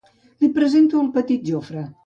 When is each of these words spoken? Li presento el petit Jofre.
Li 0.45 0.49
presento 0.55 1.03
el 1.03 1.13
petit 1.19 1.47
Jofre. 1.53 1.89